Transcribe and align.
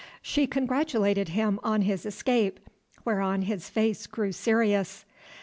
She 0.23 0.47
congratulated 0.47 1.29
him 1.29 1.59
on 1.63 1.83
his 1.83 2.07
escape, 2.07 2.59
whereon 3.05 3.43
his 3.43 3.69
face 3.69 4.07
grew 4.07 4.31
serious. 4.31 5.05